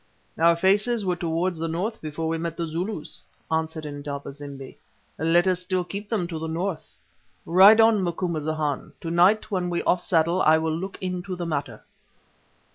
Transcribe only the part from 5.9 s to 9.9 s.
them to the north. Ride on, Macumazahn; to night when we